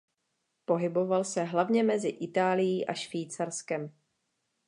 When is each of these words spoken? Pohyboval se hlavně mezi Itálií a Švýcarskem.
Pohyboval 0.65 1.23
se 1.23 1.43
hlavně 1.43 1.83
mezi 1.83 2.07
Itálií 2.07 2.87
a 2.87 2.93
Švýcarskem. 2.93 3.93